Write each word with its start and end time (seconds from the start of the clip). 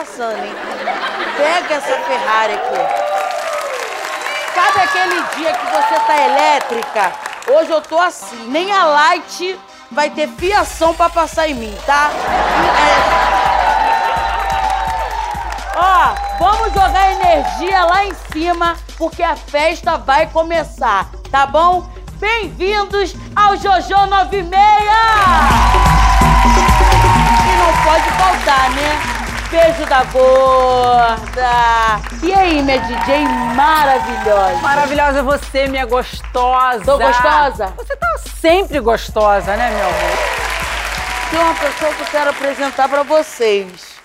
passando, 0.00 0.42
hein? 0.42 0.54
Pega 1.36 1.74
essa 1.74 1.98
Ferrari 2.00 2.54
aqui. 2.54 2.80
Sabe 4.54 4.80
aquele 4.80 5.22
dia 5.36 5.52
que 5.52 5.66
você 5.66 6.00
tá 6.06 6.16
elétrica? 6.16 7.12
Hoje 7.48 7.70
eu 7.70 7.82
tô 7.82 7.98
assim. 7.98 8.48
Nem 8.48 8.72
a 8.72 8.84
Light 8.84 9.60
vai 9.90 10.08
ter 10.08 10.28
fiação 10.28 10.94
pra 10.94 11.10
passar 11.10 11.48
em 11.48 11.54
mim, 11.54 11.76
tá? 11.84 12.10
É... 12.78 13.20
Ó, 15.76 16.14
vamos 16.38 16.72
jogar 16.72 17.12
energia 17.12 17.84
lá 17.84 18.04
em 18.04 18.14
cima, 18.32 18.76
porque 18.96 19.22
a 19.22 19.36
festa 19.36 19.98
vai 19.98 20.26
começar, 20.28 21.10
tá 21.30 21.46
bom? 21.46 21.86
Bem-vindos 22.14 23.14
ao 23.36 23.56
Jojo 23.56 24.06
96! 24.06 24.44
E 27.44 27.56
não 27.58 27.72
pode 27.84 28.10
faltar, 28.12 28.70
né? 28.70 29.19
Beijo 29.50 29.84
da 29.86 30.04
gorda. 30.04 31.50
E 32.22 32.32
aí, 32.32 32.62
minha 32.62 32.78
DJ 32.78 33.24
maravilhosa? 33.56 34.56
Maravilhosa 34.62 35.22
você, 35.24 35.66
minha 35.66 35.84
gostosa. 35.86 36.84
Tô 36.84 36.96
gostosa? 36.96 37.74
Você 37.76 37.96
tá 37.96 38.06
sempre 38.40 38.78
gostosa, 38.78 39.56
né, 39.56 39.70
meu 39.70 39.88
amor? 39.88 40.18
Tem 41.30 41.40
uma 41.40 41.54
pessoa 41.54 41.92
que 41.92 42.00
eu 42.00 42.06
quero 42.06 42.30
apresentar 42.30 42.88
pra 42.88 43.02
vocês, 43.02 43.96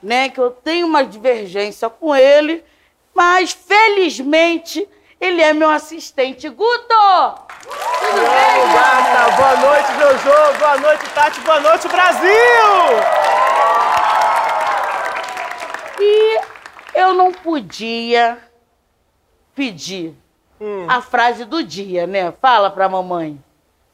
né? 0.00 0.28
Que 0.28 0.38
eu 0.38 0.50
tenho 0.50 0.86
uma 0.86 1.04
divergência 1.04 1.90
com 1.90 2.14
ele, 2.14 2.64
mas 3.12 3.50
felizmente 3.50 4.88
ele 5.20 5.42
é 5.42 5.52
meu 5.52 5.70
assistente. 5.70 6.48
Guto! 6.48 7.42
Tudo 7.98 8.20
bem, 8.20 8.72
gata? 8.72 9.30
Boa 9.32 9.56
noite, 9.56 9.88
Jojo. 9.98 10.58
Boa 10.60 10.76
noite, 10.78 11.04
Tati. 11.10 11.40
Boa 11.40 11.58
noite, 11.58 11.88
Brasil! 11.88 13.41
Eu 17.02 17.14
não 17.14 17.32
podia 17.32 18.38
pedir 19.54 20.14
hum. 20.60 20.86
a 20.88 21.02
frase 21.02 21.44
do 21.44 21.62
dia, 21.62 22.06
né? 22.06 22.32
Fala 22.40 22.70
pra 22.70 22.88
mamãe. 22.88 23.38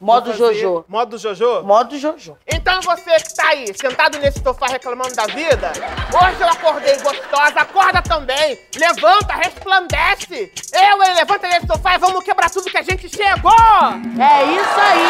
Modo 0.01 0.33
Jojo. 0.33 0.85
Modo 0.87 1.19
Jojo? 1.19 1.63
Modo 1.65 1.99
Jojo. 1.99 2.39
Então 2.47 2.81
você 2.83 3.17
que 3.17 3.35
tá 3.35 3.49
aí, 3.49 3.67
sentado 3.75 4.17
nesse 4.19 4.41
sofá 4.41 4.69
reclamando 4.69 5.13
da 5.17 5.27
vida, 5.27 5.73
hoje 6.15 6.41
eu 6.41 6.49
acordei 6.49 6.97
gostosa, 6.99 7.61
acorda 7.61 8.01
também. 8.01 8.57
Levanta, 8.77 9.35
resplandece. 9.35 10.53
Eu, 10.73 11.03
hein, 11.03 11.15
levanta 11.17 11.49
nesse 11.49 11.67
sofá 11.67 11.97
e 11.97 11.99
vamos 11.99 12.23
quebrar 12.23 12.49
tudo 12.49 12.71
que 12.71 12.79
a 12.79 12.83
gente 12.83 13.09
chegou. 13.09 13.51
É 13.53 14.45
isso 14.45 14.81
aí. 14.81 15.09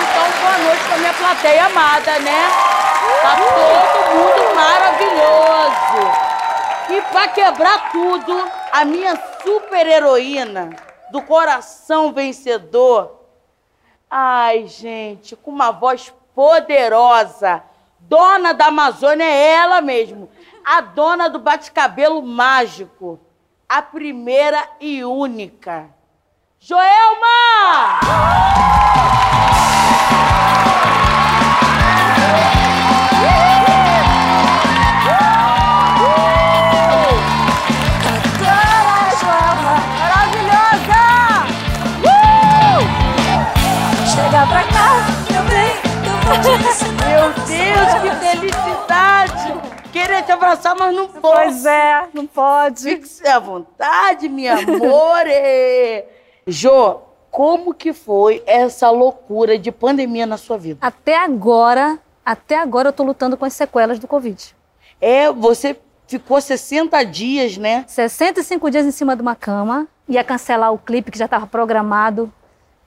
Então, 0.00 0.30
boa 0.40 0.58
noite 0.58 0.82
pra 0.84 0.96
minha 0.96 1.12
plateia 1.12 1.66
amada, 1.66 2.18
né? 2.20 2.48
Tá 3.22 3.36
todo 3.36 4.16
mundo 4.16 4.54
maravilhoso. 4.54 6.21
E 6.92 7.00
para 7.10 7.28
quebrar 7.28 7.90
tudo, 7.90 8.34
a 8.70 8.84
minha 8.84 9.16
super 9.42 9.86
heroína 9.86 10.76
do 11.10 11.22
coração 11.22 12.12
vencedor. 12.12 13.18
Ai, 14.10 14.66
gente, 14.66 15.34
com 15.34 15.50
uma 15.50 15.70
voz 15.70 16.12
poderosa. 16.34 17.62
Dona 17.98 18.52
da 18.52 18.66
Amazônia 18.66 19.24
é 19.24 19.52
ela 19.54 19.80
mesmo. 19.80 20.28
A 20.62 20.82
dona 20.82 21.30
do 21.30 21.38
bate-cabelo 21.38 22.20
mágico. 22.20 23.18
A 23.66 23.80
primeira 23.80 24.62
e 24.78 25.02
única. 25.02 25.88
Joelma! 26.60 28.00
Queria 50.22 50.24
te 50.24 50.32
abraçar, 50.32 50.76
mas 50.78 50.94
não 50.94 51.08
posso. 51.08 51.20
Pois 51.20 51.66
é, 51.66 52.08
não 52.14 52.26
pode. 52.26 52.82
Fique 52.82 53.28
à 53.28 53.38
vontade, 53.38 54.28
minha 54.28 54.54
amor. 54.54 55.24
Jô, 56.46 57.00
como 57.30 57.74
que 57.74 57.92
foi 57.92 58.42
essa 58.46 58.90
loucura 58.90 59.58
de 59.58 59.72
pandemia 59.72 60.26
na 60.26 60.36
sua 60.36 60.56
vida? 60.56 60.78
Até 60.80 61.16
agora, 61.16 61.98
até 62.24 62.58
agora 62.58 62.88
eu 62.88 62.92
tô 62.92 63.02
lutando 63.02 63.36
com 63.36 63.44
as 63.44 63.52
sequelas 63.52 63.98
do 63.98 64.06
Covid. 64.06 64.54
É, 65.00 65.30
você 65.32 65.76
ficou 66.06 66.40
60 66.40 67.02
dias, 67.04 67.56
né? 67.56 67.84
65 67.88 68.70
dias 68.70 68.86
em 68.86 68.92
cima 68.92 69.16
de 69.16 69.22
uma 69.22 69.34
cama. 69.34 69.88
Ia 70.08 70.22
cancelar 70.22 70.72
o 70.72 70.78
clipe 70.78 71.10
que 71.10 71.18
já 71.18 71.24
estava 71.24 71.46
programado 71.46 72.32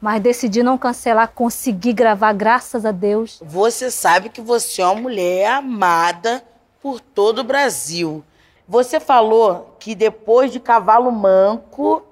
mas 0.02 0.22
decidi 0.22 0.62
não 0.62 0.78
cancelar, 0.78 1.31
consegui 1.34 1.91
gravar, 1.91 2.31
graças 2.34 2.85
a 2.85 2.91
Deus. 2.91 3.40
Você 3.44 3.90
sabe 3.90 4.29
que 4.29 4.40
você 4.40 4.84
é 4.84 4.85
uma 4.85 5.02
mulher 5.02 5.50
amada 5.50 6.44
por 6.85 7.01
todo 7.01 7.40
o 7.40 7.44
Brasil. 7.44 8.23
Você 8.68 9.00
falou 9.00 9.75
que 9.79 9.96
depois 9.96 10.51
de 10.51 10.59
Cavalo 10.59 11.12
Manco 11.12 12.06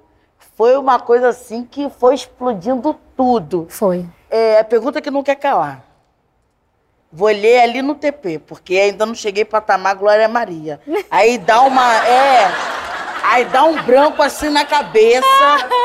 foi 0.57 0.75
uma 0.78 1.00
coisa 1.00 1.28
assim 1.28 1.63
que 1.63 1.91
foi 1.91 2.16
explodindo 2.16 3.00
tudo. 3.16 3.67
Foi. 3.69 4.03
É 4.31 4.57
a 4.57 4.63
pergunta 4.63 5.00
que 5.00 5.11
não 5.11 5.22
quer 5.22 5.35
calar. 5.35 5.85
Vou 7.11 7.28
ler 7.28 7.59
ali 7.59 7.84
no 7.84 7.94
TP, 7.94 8.39
porque 8.39 8.75
ainda 8.75 9.06
não 9.06 9.13
cheguei 9.13 9.45
para 9.45 9.61
Tamar 9.61 9.95
Glória 9.95 10.28
Maria. 10.28 10.81
Aí 11.11 11.38
dá 11.38 11.61
uma. 11.61 12.07
É. 12.07 12.51
Aí 13.25 13.45
dá 13.45 13.66
um 13.66 13.79
branco 13.84 14.23
assim 14.23 14.50
na 14.50 14.66
cabeça. 14.66 15.23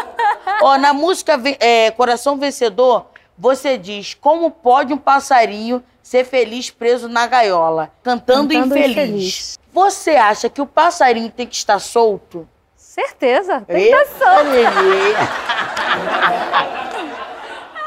Ó, 0.62 0.78
na 0.78 0.94
música 0.94 1.38
é, 1.60 1.90
Coração 1.90 2.38
Vencedor, 2.38 3.04
você 3.36 3.76
diz: 3.76 4.14
Como 4.14 4.50
pode 4.50 4.94
um 4.94 4.98
passarinho 4.98 5.84
ser 6.08 6.24
feliz 6.24 6.70
preso 6.70 7.06
na 7.06 7.26
gaiola, 7.26 7.90
cantando, 8.02 8.54
cantando 8.54 8.78
infeliz. 8.78 8.96
infeliz. 8.96 9.58
Você 9.70 10.12
acha 10.12 10.48
que 10.48 10.62
o 10.62 10.64
passarinho 10.64 11.30
tem 11.30 11.46
que 11.46 11.54
estar 11.54 11.78
solto? 11.78 12.48
Certeza, 12.74 13.60
tem 13.66 13.90
que 13.90 13.94
estar 13.94 14.06
solto. 14.16 14.48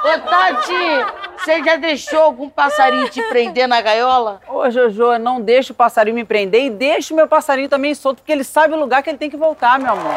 Ô, 0.03 0.19
Tati, 0.29 1.05
você 1.35 1.63
já 1.63 1.77
deixou 1.77 2.21
algum 2.21 2.47
passarinho 2.47 3.09
te 3.09 3.23
prender 3.23 3.67
na 3.67 3.81
gaiola? 3.81 4.39
Ô, 4.47 4.69
Jojo, 4.69 5.17
não 5.17 5.41
deixa 5.41 5.73
o 5.73 5.75
passarinho 5.75 6.15
me 6.15 6.23
prender 6.23 6.65
e 6.65 6.69
deixa 6.69 7.15
o 7.15 7.17
meu 7.17 7.27
passarinho 7.27 7.69
também 7.69 7.95
solto, 7.95 8.17
porque 8.17 8.31
ele 8.31 8.43
sabe 8.43 8.75
o 8.75 8.79
lugar 8.79 9.01
que 9.01 9.09
ele 9.09 9.17
tem 9.17 9.31
que 9.31 9.37
voltar, 9.37 9.79
meu 9.79 9.93
amor. 9.93 10.13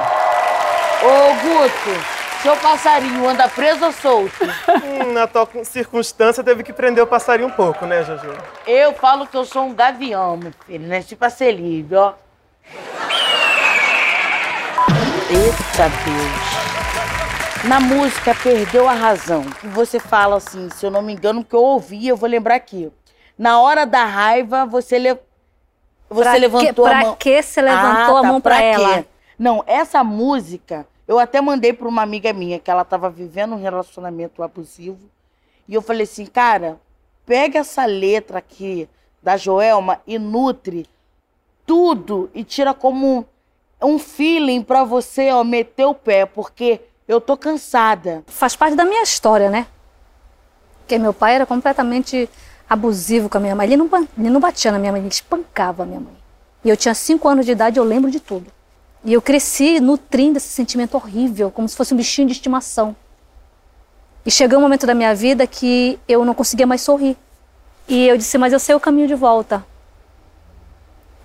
Ô, 1.03 1.35
Guto, 1.41 2.24
seu 2.45 2.57
passarinho 2.59 3.27
anda 3.27 3.49
preso 3.49 3.87
ou 3.87 3.93
solto? 3.93 4.45
hum, 4.45 5.15
na 5.15 5.27
tua 5.27 5.49
circunstância, 5.65 6.45
teve 6.45 6.63
que 6.63 6.75
prender 6.75 7.03
o 7.03 7.07
passarinho 7.07 7.49
um 7.49 7.51
pouco, 7.51 7.87
né, 7.87 8.05
Jojo? 8.05 8.37
Eu 8.67 8.93
falo 8.93 9.27
que 9.27 9.35
eu 9.35 9.47
sou 9.47 9.63
um 9.63 9.75
gavião, 9.75 10.37
meu 10.37 10.53
filho, 10.67 10.87
né? 10.87 11.03
Tipo 11.03 11.25
a 11.25 11.31
Celíbio, 11.31 11.99
ó. 11.99 12.13
Eita 15.31 15.89
Deus. 16.05 17.65
Na 17.65 17.81
música 17.81 18.35
Perdeu 18.35 18.87
a 18.87 18.93
Razão, 18.93 19.43
que 19.45 19.67
você 19.69 19.99
fala 19.99 20.37
assim, 20.37 20.69
se 20.69 20.85
eu 20.85 20.91
não 20.91 21.01
me 21.01 21.15
engano, 21.15 21.43
que 21.43 21.57
eu 21.57 21.63
ouvi, 21.63 22.09
eu 22.09 22.17
vou 22.17 22.29
lembrar 22.29 22.57
aqui. 22.57 22.93
Na 23.39 23.59
hora 23.59 23.87
da 23.87 24.05
raiva, 24.05 24.67
você, 24.67 24.99
le... 24.99 25.19
você 26.11 26.23
pra 26.25 26.35
levantou 26.35 26.85
que, 26.85 26.91
a 26.91 26.95
mão. 26.95 27.05
Pra 27.05 27.17
que 27.17 27.43
você 27.43 27.63
levantou 27.63 28.17
ah, 28.17 28.21
a 28.21 28.23
tá, 28.23 28.29
mão 28.29 28.39
pra, 28.39 28.57
pra 28.57 28.63
ela? 28.63 29.07
Não, 29.39 29.65
essa 29.67 30.05
música 30.05 30.87
eu 31.07 31.19
até 31.19 31.41
mandei 31.41 31.73
para 31.73 31.89
uma 31.89 32.03
amiga 32.03 32.33
minha 32.33 32.59
que 32.59 32.71
ela 32.71 32.83
estava 32.83 33.11
vivendo 33.11 33.55
um 33.55 33.61
relacionamento 33.61 34.43
abusivo. 34.43 35.11
E 35.69 35.75
eu 35.75 35.83
falei 35.83 36.05
assim, 36.05 36.27
cara, 36.27 36.81
pega 37.27 37.59
essa 37.59 37.85
letra 37.85 38.39
aqui 38.39 38.89
da 39.23 39.37
Joelma 39.37 40.01
e 40.07 40.19
nutre 40.19 40.87
tudo 41.67 42.31
e 42.35 42.45
tira 42.45 42.75
como 42.75 43.27
um 43.83 43.99
feeling 43.99 44.63
para 44.63 44.85
você, 44.85 45.31
ó, 45.31 45.45
meter 45.45 45.85
o 45.85 45.95
pé, 45.95 46.27
porque 46.27 46.81
eu 47.07 47.21
tô 47.21 47.37
cansada. 47.37 48.23
Faz 48.27 48.57
parte 48.57 48.77
da 48.77 48.85
minha 48.85 49.03
história, 49.03 49.51
né? 49.51 49.67
Porque 50.81 50.99
meu 50.99 51.13
pai 51.13 51.35
era 51.35 51.47
completamente 51.47 52.29
abusivo 52.69 53.29
com 53.29 53.39
a 53.39 53.41
minha 53.41 53.55
mãe. 53.55 53.67
Ele 53.67 53.77
não, 53.77 53.89
ele 54.19 54.31
não 54.31 54.41
batia 54.41 54.73
na 54.73 54.79
minha 54.79 54.93
mãe, 54.93 55.01
ele 55.01 55.09
espancava 55.09 55.83
a 55.83 55.87
minha 55.87 56.01
mãe. 56.01 56.17
E 56.65 56.69
eu 56.71 56.77
tinha 56.77 56.95
cinco 56.95 57.29
anos 57.29 57.45
de 57.45 57.53
idade, 57.53 57.79
eu 57.79 57.85
lembro 57.85 58.11
de 58.11 58.21
tudo. 58.21 58.51
E 59.05 59.13
eu 59.13 59.21
cresci 59.21 59.81
nutrindo 59.81 60.39
esse 60.39 60.49
sentimento 60.49 60.95
horrível, 60.95 61.51
como 61.51 61.69
se 61.69 61.77
fosse 61.77 61.93
um 61.93 61.97
bichinho 61.97 62.27
de 62.27 62.33
estimação. 62.33 62.97
E 64.25 64.31
chegou 64.31 64.59
um 64.59 64.63
momento 64.63 64.87
da 64.87 64.95
minha 64.95 65.15
vida 65.15 65.47
que 65.47 65.99
eu 66.09 66.25
não 66.25 66.33
conseguia 66.33 66.67
mais 66.67 66.81
sorrir. 66.81 67.17
E 67.87 68.09
eu 68.09 68.17
disse, 68.17 68.39
mas 68.39 68.53
eu 68.55 68.59
sei 68.59 68.75
o 68.75 68.81
caminho 68.81 69.07
de 69.07 69.15
volta. 69.15 69.65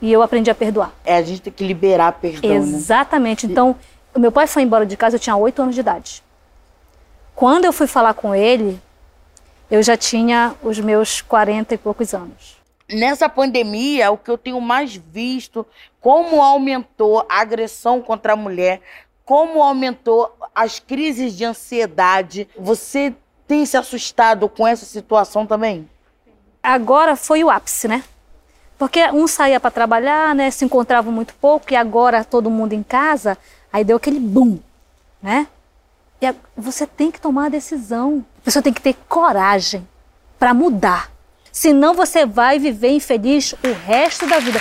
E 0.01 0.11
eu 0.11 0.21
aprendi 0.21 0.51
a 0.51 0.55
perdoar. 0.55 0.93
É, 1.05 1.15
a 1.15 1.21
gente 1.21 1.41
tem 1.41 1.53
que 1.53 1.65
liberar 1.65 2.11
perdão. 2.13 2.49
Né? 2.49 2.55
Exatamente. 2.57 3.47
Né? 3.47 3.53
Então, 3.53 3.75
o 4.13 4.19
meu 4.19 4.31
pai 4.31 4.45
foi 4.45 4.63
embora 4.63 4.85
de 4.85 4.97
casa, 4.97 5.15
eu 5.15 5.19
tinha 5.19 5.35
oito 5.37 5.61
anos 5.61 5.73
de 5.73 5.79
idade. 5.79 6.21
Quando 7.33 7.63
eu 7.63 7.71
fui 7.71 7.87
falar 7.87 8.13
com 8.13 8.35
ele, 8.35 8.81
eu 9.71 9.81
já 9.81 9.95
tinha 9.95 10.53
os 10.61 10.77
meus 10.79 11.21
quarenta 11.21 11.73
e 11.75 11.77
poucos 11.77 12.13
anos. 12.13 12.58
Nessa 12.91 13.30
pandemia, 13.30 14.12
o 14.12 14.18
que 14.18 14.31
eu 14.31 14.38
tenho 14.38 14.59
mais 14.59 14.95
visto, 14.95 15.65
como 16.01 16.41
aumentou 16.41 17.25
a 17.30 17.41
agressão 17.41 18.01
contra 18.01 18.33
a 18.33 18.36
mulher, 18.36 18.81
como 19.25 19.62
aumentou 19.62 20.36
as 20.56 20.80
crises 20.80 21.38
de 21.38 21.45
ansiedade. 21.45 22.47
Você 22.57 23.13
tem 23.47 23.65
se 23.65 23.77
assustado 23.77 24.50
com 24.50 24.68
essa 24.68 24.86
situação 24.86 25.45
também? 25.45 25.89
Agora 26.62 27.15
foi 27.15 27.44
o 27.44 27.50
ápice, 27.50 27.88
né? 27.88 28.03
Porque 28.77 29.03
um 29.12 29.27
saía 29.27 29.59
para 29.59 29.71
trabalhar, 29.71 30.33
né? 30.33 30.50
Se 30.50 30.65
encontrava 30.65 31.12
muito 31.12 31.33
pouco 31.36 31.71
e 31.71 31.75
agora 31.75 32.24
todo 32.24 32.50
mundo 32.50 32.74
em 32.74 32.81
casa, 32.81 33.38
aí 33.71 33.83
deu 33.83 33.97
aquele 33.97 34.19
boom, 34.19 34.59
né? 35.21 35.47
E 36.21 36.33
você 36.56 36.86
tem 36.86 37.12
que 37.12 37.19
tomar 37.19 37.45
a 37.45 37.50
decisão. 37.50 38.25
A 38.39 38.45
pessoa 38.45 38.63
tem 38.63 38.74
que 38.74 38.81
ter 38.81 38.95
coragem 39.07 39.88
para 40.38 40.53
mudar. 40.53 41.12
Senão 41.51 41.94
você 41.94 42.25
vai 42.25 42.60
viver 42.60 42.90
infeliz 42.90 43.54
o 43.63 43.74
resto 43.88 44.25
da 44.28 44.40
vida. 44.40 44.60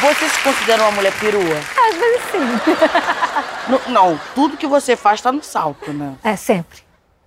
Você 0.00 0.28
se 0.28 0.38
considera 0.40 0.82
uma 0.82 0.92
mulher 0.92 1.12
perua? 1.18 1.42
Às 1.88 1.96
vezes 1.96 2.20
sim. 2.30 2.72
Não, 3.68 3.80
não, 3.88 4.20
tudo 4.34 4.56
que 4.56 4.66
você 4.66 4.96
faz 4.96 5.20
tá 5.20 5.30
no 5.30 5.42
salto, 5.44 5.92
né? 5.92 6.14
É 6.24 6.34
sempre. 6.34 6.78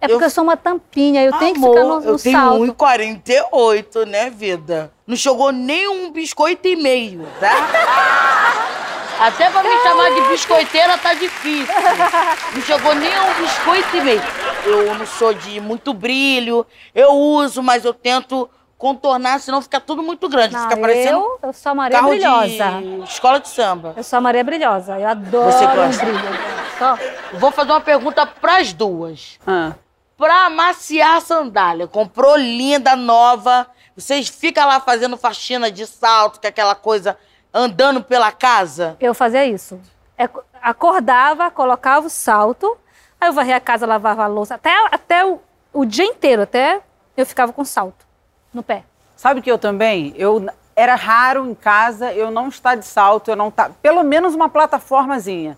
É 0.02 0.06
Eu- 0.08 0.10
porque 0.10 0.26
eu, 0.26 0.30
sou 0.30 0.44
uma 0.44 0.58
tampinha, 0.58 1.24
eu 1.24 1.32
tenho 1.38 1.54
que 1.54 1.60
Amor, 1.60 1.74
ficar 1.74 1.84
no, 1.88 2.00
no 2.02 2.10
eu 2.10 2.20
tenho 2.20 2.38
salto. 2.38 2.66
1,48, 2.74 4.06
né, 4.06 4.30
vida? 4.30 4.92
Não 5.08 5.16
chegou 5.16 5.54
nem 5.54 5.88
um 5.88 6.12
biscoito 6.12 6.68
e 6.68 6.76
meio, 6.76 7.26
tá? 7.40 7.50
Até 9.22 9.50
pra 9.50 9.64
me 9.64 9.78
chamar 9.84 10.10
de 10.12 10.22
biscoiteira 10.28 10.98
tá 10.98 11.14
difícil. 11.14 11.74
Não 12.54 12.62
chegou 12.62 12.94
nem 12.96 13.18
um 13.22 13.34
biscoito 13.42 13.96
e 13.96 14.02
meio. 14.02 14.22
Eu 14.66 14.96
não 14.96 15.06
sou 15.06 15.34
de 15.34 15.60
muito 15.60 15.94
brilho, 15.94 16.66
eu 16.94 17.12
uso, 17.12 17.62
mas 17.62 17.84
eu 17.86 17.94
tento 17.94 18.50
contornar, 18.78 19.40
senão 19.40 19.62
fica 19.62 19.80
tudo 19.80 20.04
muito 20.04 20.28
grande. 20.28 20.54
Não, 20.54 20.64
fica 20.64 20.76
parecendo 20.78 21.18
eu, 21.18 21.40
eu 21.44 21.54
sou 21.54 21.72
a 21.72 21.76
Maria 21.76 21.98
carro 21.98 22.10
Brilhosa. 22.10 22.82
de 22.82 23.04
escola 23.04 23.40
de 23.40 23.48
samba. 23.48 23.94
Eu 23.96 24.04
sou 24.04 24.18
a 24.18 24.22
Maria 24.22 24.44
Brilhosa. 24.44 25.00
Eu 25.00 25.08
adoro 25.08 25.52
Você 25.52 25.66
gosta? 25.66 26.06
brilho. 26.06 27.40
Vou 27.40 27.52
fazer 27.52 27.72
uma 27.72 27.82
pergunta 27.82 28.26
pras 28.26 28.74
duas. 28.74 29.40
Ah. 29.48 29.74
pra 30.18 30.46
amaciar 30.48 31.18
a 31.18 31.22
sandália. 31.22 31.88
Comprou 31.88 32.36
linda, 32.36 32.96
nova. 32.96 33.68
Vocês 33.96 34.28
ficam 34.28 34.68
lá 34.68 34.80
fazendo 34.80 35.18
faxina 35.18 35.72
de 35.72 35.86
salto, 35.86 36.40
que 36.40 36.48
é 36.48 36.50
aquela 36.50 36.76
coisa 36.76 37.18
andando 37.54 38.02
pela 38.04 38.32
casa. 38.32 38.98
Eu 39.00 39.14
fazia 39.14 39.46
isso. 39.46 39.80
É, 40.18 40.28
acordava, 40.62 41.50
colocava 41.52 42.08
o 42.08 42.10
salto, 42.10 42.78
aí 43.24 43.30
eu 43.30 43.34
varria 43.34 43.58
a 43.58 43.60
casa, 43.60 43.86
lavava 43.86 44.24
a 44.24 44.28
louça, 44.28 44.56
até, 44.56 44.72
até 44.92 45.26
o, 45.26 45.40
o 45.72 45.86
dia 45.86 46.06
inteiro, 46.06 46.44
até 46.44 46.82
eu 47.16 47.26
ficava 47.26 47.52
com 47.52 47.64
salto 47.64 48.06
no 48.54 48.62
pé. 48.62 48.84
Sabe 49.16 49.42
que 49.42 49.52
eu 49.52 49.58
também? 49.58 50.14
Eu 50.18 50.46
era 50.76 50.96
raro 50.96 51.48
em 51.48 51.54
casa 51.54 52.12
eu 52.12 52.32
não 52.32 52.48
estar 52.48 52.76
de 52.76 52.86
salto, 52.86 53.30
eu 53.30 53.36
não 53.36 53.50
tá, 53.52 53.70
pelo 53.82 54.04
menos 54.04 54.36
uma 54.36 54.50
plataformazinha. 54.50 55.58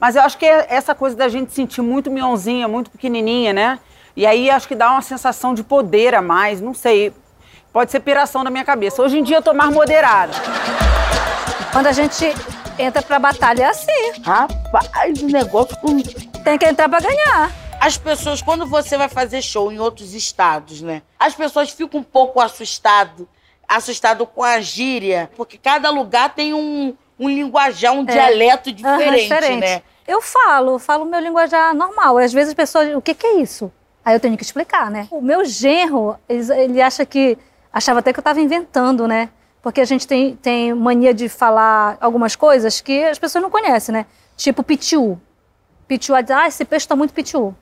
Mas 0.00 0.16
eu 0.16 0.22
acho 0.22 0.36
que 0.36 0.44
é 0.44 0.66
essa 0.68 0.94
coisa 0.94 1.16
da 1.16 1.28
gente 1.28 1.52
sentir 1.52 1.80
muito 1.80 2.10
mionzinha, 2.10 2.66
muito 2.66 2.90
pequenininha, 2.90 3.52
né? 3.52 3.78
E 4.16 4.26
aí 4.26 4.50
acho 4.50 4.68
que 4.68 4.74
dá 4.74 4.90
uma 4.90 5.02
sensação 5.02 5.54
de 5.54 5.62
poder 5.62 6.14
a 6.14 6.22
mais, 6.22 6.60
não 6.60 6.74
sei. 6.74 7.12
Pode 7.72 7.90
ser 7.90 8.00
piração 8.00 8.44
da 8.44 8.50
minha 8.50 8.64
cabeça. 8.64 9.02
Hoje 9.02 9.18
em 9.18 9.22
dia 9.22 9.36
eu 9.36 9.42
tô 9.42 9.52
mais 9.54 9.72
moderada. 9.72 10.32
Quando 11.72 11.86
a 11.86 11.92
gente 11.92 12.24
entra 12.78 13.02
pra 13.02 13.18
batalha 13.18 13.64
é 13.64 13.66
assim. 13.66 14.22
Rapaz, 14.24 15.22
o 15.22 15.26
negócio 15.26 15.76
com... 15.78 15.96
Tem 16.44 16.58
que 16.58 16.66
entrar 16.66 16.90
pra 16.90 17.00
ganhar. 17.00 17.50
As 17.80 17.96
pessoas, 17.96 18.42
quando 18.42 18.66
você 18.66 18.98
vai 18.98 19.08
fazer 19.08 19.40
show 19.40 19.72
em 19.72 19.78
outros 19.78 20.12
estados, 20.12 20.82
né? 20.82 21.00
As 21.18 21.34
pessoas 21.34 21.70
ficam 21.70 22.00
um 22.00 22.02
pouco 22.02 22.38
assustado, 22.38 23.26
assustado 23.66 24.26
com 24.26 24.42
a 24.42 24.60
gíria, 24.60 25.30
porque 25.36 25.56
cada 25.56 25.88
lugar 25.88 26.34
tem 26.34 26.52
um, 26.52 26.94
um 27.18 27.28
linguajar, 27.30 27.94
um 27.94 28.04
dialeto 28.04 28.68
Aham, 28.84 28.98
diferente, 29.14 29.56
né? 29.56 29.82
Eu 30.06 30.20
falo, 30.20 30.78
falo 30.78 31.06
meu 31.06 31.18
linguajar 31.18 31.74
normal. 31.74 32.18
Às 32.18 32.32
vezes 32.32 32.50
as 32.50 32.54
pessoas, 32.54 32.94
o 32.94 33.00
que, 33.00 33.14
que 33.14 33.26
é 33.26 33.40
isso? 33.40 33.72
Aí 34.04 34.14
eu 34.14 34.20
tenho 34.20 34.36
que 34.36 34.44
explicar, 34.44 34.90
né? 34.90 35.08
O 35.10 35.22
meu 35.22 35.46
genro, 35.46 36.18
ele, 36.28 36.52
ele 36.52 36.82
acha 36.82 37.06
que. 37.06 37.38
Achava 37.72 38.00
até 38.00 38.12
que 38.12 38.18
eu 38.18 38.22
estava 38.22 38.40
inventando, 38.40 39.08
né? 39.08 39.30
Porque 39.62 39.80
a 39.80 39.84
gente 39.84 40.06
tem, 40.06 40.36
tem 40.36 40.74
mania 40.74 41.14
de 41.14 41.28
falar 41.28 41.96
algumas 42.00 42.36
coisas 42.36 42.82
que 42.82 43.02
as 43.02 43.18
pessoas 43.18 43.42
não 43.42 43.50
conhecem, 43.50 43.94
né? 43.94 44.06
Tipo 44.36 44.62
pitiu. 44.62 45.18
Pitiu, 45.94 46.16
ah, 46.16 46.48
esse 46.48 46.64
peixe 46.64 46.88
tá 46.88 46.96
muito 46.96 47.14
pitiu. 47.14 47.54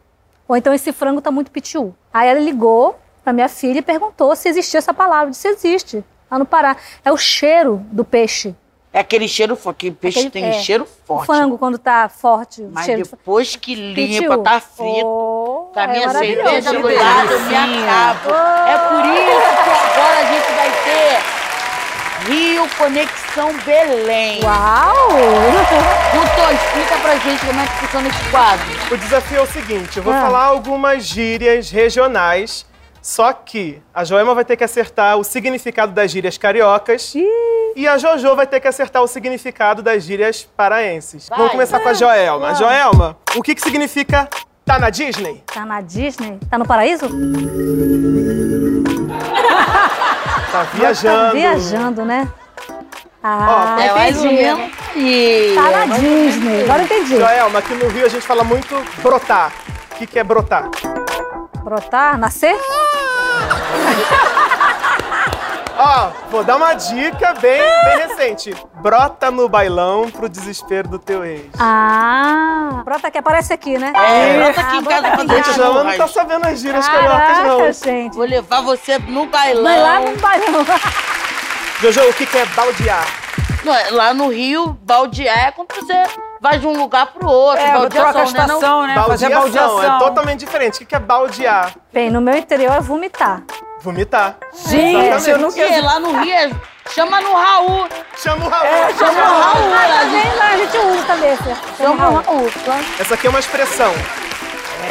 Ou 0.48 0.56
então 0.56 0.72
esse 0.72 0.90
frango 0.90 1.20
tá 1.20 1.30
muito 1.30 1.50
pitiu. 1.50 1.94
Aí 2.12 2.28
ela 2.30 2.40
ligou 2.40 2.98
pra 3.22 3.30
minha 3.30 3.48
filha 3.48 3.80
e 3.80 3.82
perguntou 3.82 4.34
se 4.34 4.48
existia 4.48 4.78
essa 4.78 4.94
palavra. 4.94 5.26
Eu 5.26 5.30
disse, 5.32 5.48
existe. 5.48 6.02
Lá 6.30 6.38
no 6.38 6.46
Pará. 6.46 6.74
É 7.04 7.12
o 7.12 7.16
cheiro 7.18 7.84
do 7.92 8.06
peixe. 8.06 8.54
É 8.90 9.00
aquele 9.00 9.28
cheiro 9.28 9.54
forte, 9.54 9.76
que 9.78 9.90
peixe 9.90 10.18
Aquele- 10.20 10.30
tem 10.30 10.44
é. 10.46 10.52
cheiro 10.62 10.86
forte. 11.06 11.26
frango, 11.26 11.58
quando 11.58 11.76
tá 11.78 12.08
forte, 12.08 12.62
Mas 12.72 12.86
cheiro 12.86 13.02
de 13.02 13.10
depois 13.10 13.54
que 13.54 13.74
limpa, 13.74 14.18
Pitiu. 14.30 14.42
tá 14.42 14.60
frito. 14.60 15.06
Oh, 15.06 15.70
é 15.74 15.86
minha 15.88 16.08
cerveja 16.10 16.72
do 16.72 16.82
lado, 16.82 17.40
me 17.40 17.54
acabo. 17.54 18.30
É 18.68 18.78
por 18.88 19.04
isso 19.06 19.62
que 19.64 19.70
agora 19.70 20.18
a 20.20 20.24
gente 20.24 20.52
vai 20.56 20.70
ter 20.84 21.31
Rio 22.28 22.68
Conexão 22.78 23.52
Belém. 23.64 24.40
Uau! 24.44 25.08
Doutor, 26.14 26.54
explica 26.54 26.96
pra 27.02 27.16
gente 27.16 27.44
como 27.46 27.60
é 27.60 27.66
que 27.66 27.72
funciona 27.78 28.08
esse 28.08 28.30
quadro. 28.30 28.64
O 28.90 28.96
desafio 28.96 29.38
é 29.38 29.42
o 29.42 29.46
seguinte: 29.46 29.96
eu 29.96 30.02
vou 30.02 30.12
Ah. 30.12 30.20
falar 30.20 30.44
algumas 30.44 31.04
gírias 31.04 31.70
regionais, 31.70 32.66
só 33.00 33.32
que 33.32 33.80
a 33.94 34.04
Joelma 34.04 34.34
vai 34.34 34.44
ter 34.44 34.56
que 34.56 34.64
acertar 34.64 35.16
o 35.16 35.24
significado 35.24 35.92
das 35.92 36.10
gírias 36.10 36.36
cariocas 36.38 37.14
e 37.74 37.88
a 37.88 37.96
Jojo 37.98 38.36
vai 38.36 38.46
ter 38.46 38.60
que 38.60 38.68
acertar 38.68 39.02
o 39.02 39.08
significado 39.08 39.82
das 39.82 40.04
gírias 40.04 40.46
paraenses. 40.56 41.28
Vai. 41.28 41.38
Vamos 41.38 41.52
começar 41.52 41.80
com 41.80 41.88
a 41.88 41.94
Joelma. 41.94 42.54
Joelma, 42.54 43.16
o 43.34 43.42
que, 43.42 43.54
que 43.54 43.62
significa 43.62 44.28
tá 44.64 44.78
na 44.78 44.90
Disney? 44.90 45.42
Tá 45.52 45.64
na 45.66 45.80
Disney? 45.80 46.38
Tá 46.50 46.58
no 46.58 46.66
paraíso? 46.66 47.06
Tá 50.52 50.62
viajando. 50.74 51.26
Tá 51.26 51.32
viajando, 51.32 52.04
né? 52.04 52.28
Ah, 53.22 53.76
Ó, 53.78 53.80
É 53.80 53.92
mais 53.94 54.18
ou 54.18 54.26
entendi. 54.26 54.42
menos. 54.42 54.70
E... 54.96 55.52
Tá 55.54 55.70
na 55.86 55.96
Disney. 55.96 56.64
Agora 56.64 56.82
entendi. 56.82 57.16
Joelma, 57.16 57.58
aqui 57.60 57.74
no 57.74 57.88
Rio 57.88 58.04
a 58.04 58.08
gente 58.08 58.26
fala 58.26 58.44
muito 58.44 58.74
brotar. 59.02 59.50
O 59.92 59.94
que, 59.96 60.06
que 60.06 60.18
é 60.18 60.24
brotar? 60.24 60.68
Brotar, 61.64 62.18
nascer? 62.18 62.54
Ó, 65.78 66.10
vou 66.30 66.44
dar 66.44 66.56
uma 66.56 66.74
dica 66.74 67.34
bem, 67.40 67.60
bem 67.84 67.98
recente. 68.06 68.54
Brota 68.74 69.30
no 69.30 69.48
bailão 69.48 70.10
pro 70.10 70.28
desespero 70.28 70.86
do 70.88 70.98
teu 70.98 71.24
ex. 71.24 71.46
Ah, 71.58 72.82
brota 72.84 73.10
que 73.10 73.18
aparece 73.18 73.52
aqui, 73.52 73.78
né? 73.78 73.92
É, 73.94 74.36
brota 74.44 74.60
aqui 74.60 74.76
Ah, 74.76 74.78
em 74.78 74.84
casa 74.84 75.02
pra 75.02 75.16
Gente, 75.18 75.32
a 75.32 75.42
casa. 75.42 75.52
Joelma 75.54 75.84
não 75.84 75.96
tá 75.96 76.08
sabendo 76.08 76.46
as 76.46 76.60
gírias 76.60 76.86
cariocas, 76.88 77.38
não. 77.38 77.72
Gente. 77.72 78.14
Vou 78.14 78.24
levar 78.26 78.60
você 78.60 78.98
no 78.98 79.26
bailão. 79.26 79.62
Vai 79.64 79.80
lá 79.80 80.00
no 80.00 80.16
bailão. 80.18 80.66
Jojo, 81.80 82.00
o 82.08 82.12
que, 82.14 82.26
que 82.26 82.38
é 82.38 82.46
baldear? 82.46 83.06
Não, 83.64 83.74
é, 83.74 83.90
Lá 83.90 84.12
no 84.14 84.28
Rio, 84.28 84.76
baldear 84.82 85.48
é 85.48 85.50
quando 85.52 85.72
você 85.74 85.94
vai 86.40 86.58
de 86.58 86.66
um 86.66 86.76
lugar 86.76 87.06
pro 87.06 87.26
outro. 87.28 87.62
É, 87.62 87.72
baldeação, 87.72 88.12
troca 88.12 88.18
a 88.18 88.24
né, 88.24 88.46
não? 88.46 88.56
estação, 88.56 88.86
né? 88.86 88.94
Fazer 89.06 89.28
baldeação. 89.30 89.82
é 89.96 89.98
totalmente 89.98 90.40
diferente. 90.40 90.74
O 90.76 90.78
que, 90.80 90.84
que 90.84 90.94
é 90.94 90.98
baldear? 90.98 91.72
Bem, 91.92 92.10
no 92.10 92.20
meu 92.20 92.36
interior 92.36 92.72
é 92.72 92.80
vomitar. 92.80 93.42
Vomitar. 93.82 94.36
Gente, 94.68 95.28
eu 95.28 95.38
nunca... 95.38 95.60
E 95.60 95.80
lá 95.80 95.98
no 95.98 96.20
Rio, 96.20 96.32
é- 96.32 96.50
chama 96.94 97.20
no 97.20 97.32
Raul. 97.34 97.88
Chama 98.16 98.46
o 98.46 98.48
Raul. 98.48 98.68
Chama 98.96 99.12
no 99.12 99.40
Raul. 99.40 99.70
Mas 99.70 99.90
lá, 99.90 99.98
também 100.00 100.34
lá 100.36 100.46
a 100.46 100.56
gente 100.56 100.78
usa 100.78 101.02
também. 101.06 101.36
Chama 101.76 102.10
no 102.10 102.16
Raul. 102.20 102.50
Essa 103.00 103.14
aqui 103.14 103.26
é 103.26 103.30
uma 103.30 103.40
expressão. 103.40 103.92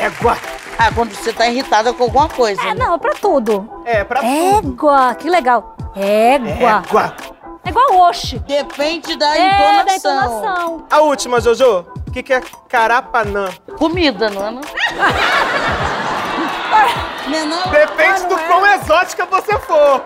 Égua. 0.02 0.38
Ah, 0.78 0.92
quando 0.94 1.14
você 1.14 1.32
tá 1.32 1.48
irritada 1.48 1.94
com 1.94 2.04
alguma 2.04 2.28
coisa. 2.28 2.62
É, 2.62 2.74
né? 2.74 2.86
não, 2.86 2.96
é 2.96 2.98
pra 2.98 3.14
tudo. 3.14 3.84
É, 3.86 4.04
pra 4.04 4.20
tudo. 4.22 4.74
Égua, 4.74 5.16
que 5.16 5.30
legal. 5.30 5.76
Égua. 5.96 6.84
Égua. 6.88 7.16
É 7.64 7.70
igual 7.70 8.10
oxe. 8.10 8.40
Depende 8.40 9.16
da 9.16 9.38
É, 9.38 9.46
entonação. 9.46 9.86
da 9.86 9.96
entonação. 9.96 10.86
A 10.90 11.00
última, 11.02 11.40
Jojo. 11.40 11.86
O 12.08 12.12
que, 12.12 12.24
que 12.24 12.34
é 12.34 12.42
carapanã? 12.68 13.48
Comida, 13.78 14.30
não 14.30 14.48
é? 14.48 14.52
Não, 14.52 14.62
é 17.38 17.44
não? 17.46 17.68
Depende 17.70 18.26
do 18.28 18.38
quão 18.38 18.66
exótica 18.68 19.26
você 19.26 19.58
for. 19.60 20.02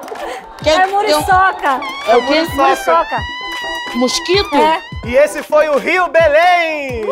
Quer- 0.63 0.81
É 0.81 0.85
muriçoca. 0.87 1.79
É 2.07 2.15
o 2.17 2.25
quê? 2.25 2.45
Muriçoca. 2.53 3.17
Mosquito? 3.95 4.55
É. 4.55 4.81
E 5.05 5.15
esse 5.15 5.41
foi 5.43 5.69
o 5.69 5.77
Rio 5.77 6.07
Belém. 6.09 7.03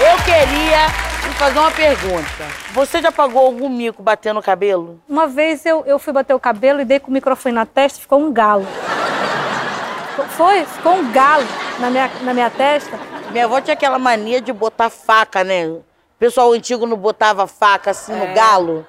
Eu 0.00 0.16
queria 0.24 0.86
te 1.22 1.36
fazer 1.38 1.58
uma 1.58 1.70
pergunta. 1.70 2.44
Você 2.72 3.00
já 3.02 3.10
pagou 3.10 3.44
algum 3.46 3.68
mico 3.68 4.02
batendo 4.02 4.40
o 4.40 4.42
cabelo? 4.42 5.00
Uma 5.08 5.26
vez 5.26 5.64
eu, 5.66 5.84
eu 5.86 5.98
fui 5.98 6.12
bater 6.12 6.34
o 6.34 6.40
cabelo 6.40 6.80
e 6.80 6.84
dei 6.84 6.98
com 7.00 7.08
o 7.10 7.14
microfone 7.14 7.54
na 7.54 7.66
testa 7.66 7.98
e 7.98 8.02
ficou 8.02 8.20
um 8.20 8.32
galo. 8.32 8.66
Foi? 10.36 10.64
Ficou 10.64 10.94
um 10.94 11.12
galo 11.12 11.46
na 11.78 11.90
minha, 11.90 12.10
na 12.22 12.34
minha 12.34 12.50
testa. 12.50 12.98
Minha 13.30 13.44
avó 13.44 13.60
tinha 13.60 13.74
aquela 13.74 13.98
mania 13.98 14.40
de 14.40 14.52
botar 14.52 14.90
faca, 14.90 15.42
né? 15.44 15.76
O 16.18 16.20
pessoal 16.20 16.52
antigo 16.52 16.84
não 16.84 16.96
botava 16.96 17.46
faca 17.46 17.92
assim 17.92 18.12
no 18.12 18.34
galo. 18.34 18.84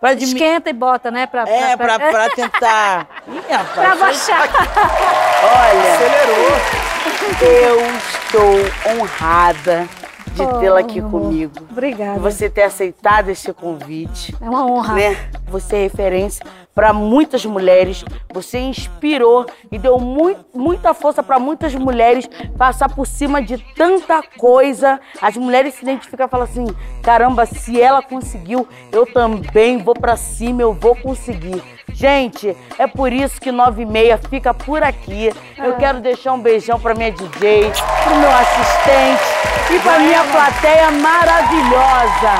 Pra 0.00 0.14
dimi- 0.14 0.32
Esquenta 0.32 0.70
e 0.70 0.72
bota, 0.72 1.10
né? 1.10 1.26
Pra, 1.26 1.42
É, 1.46 1.76
pra, 1.76 1.98
pra 1.98 2.30
tentar. 2.34 3.06
Ih, 3.28 3.52
rapaz, 3.52 3.74
pra 3.74 3.96
baixar. 3.96 4.48
Olha, 5.44 5.94
Acelerou. 5.94 7.76
eu 7.76 7.80
estou 7.96 8.92
honrada 8.98 9.86
de 10.32 10.40
Oh, 10.42 10.58
tê-la 10.58 10.80
aqui 10.80 11.00
amor. 11.00 11.10
comigo. 11.22 11.52
Obrigada. 11.70 12.18
Você 12.20 12.48
ter 12.48 12.62
aceitado 12.62 13.28
esse 13.28 13.52
convite. 13.52 14.34
É 14.40 14.48
uma 14.48 14.64
honra. 14.64 14.94
né? 14.94 15.30
Você 15.48 15.76
é 15.76 15.82
referência 15.82 16.46
para 16.74 16.92
muitas 16.92 17.44
mulheres. 17.44 18.04
Você 18.32 18.58
inspirou 18.58 19.46
e 19.70 19.78
deu 19.78 19.98
mui- 19.98 20.36
muita 20.54 20.94
força 20.94 21.22
para 21.22 21.38
muitas 21.38 21.74
mulheres 21.74 22.28
passar 22.56 22.88
por 22.94 23.06
cima 23.06 23.42
de 23.42 23.58
tanta 23.74 24.22
coisa. 24.38 25.00
As 25.20 25.36
mulheres 25.36 25.74
se 25.74 25.82
identificam 25.82 26.26
e 26.26 26.30
falam 26.30 26.44
assim: 26.46 26.66
caramba, 27.02 27.44
se 27.46 27.80
ela 27.80 28.02
conseguiu, 28.02 28.66
eu 28.92 29.04
também 29.06 29.78
vou 29.78 29.94
para 29.94 30.16
cima, 30.16 30.62
eu 30.62 30.72
vou 30.72 30.94
conseguir. 30.96 31.62
Gente, 31.92 32.56
é 32.78 32.86
por 32.86 33.12
isso 33.12 33.40
que 33.40 33.50
9 33.50 33.82
e 33.82 33.86
meia 33.86 34.16
fica 34.16 34.54
por 34.54 34.82
aqui. 34.82 35.30
Eu 35.58 35.74
quero 35.76 36.00
deixar 36.00 36.32
um 36.32 36.40
beijão 36.40 36.78
pra 36.78 36.94
minha 36.94 37.10
DJ, 37.10 37.72
pro 38.04 38.14
meu 38.16 38.30
assistente 38.30 39.74
e 39.74 39.78
pra 39.80 39.98
minha 39.98 40.22
plateia 40.24 40.90
maravilhosa. 40.92 42.32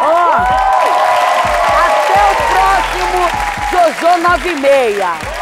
Ó, 0.00 0.32
até 0.32 0.75
Jojo 3.76 4.16
96. 4.16 5.35